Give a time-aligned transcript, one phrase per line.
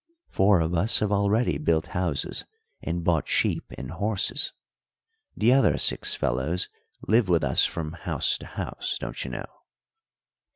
[0.31, 2.43] Four of us have already built houses
[2.81, 4.51] and bought sheep and horses.
[5.37, 6.69] The other six fellows
[7.07, 9.45] live with us from house to house, don't you know.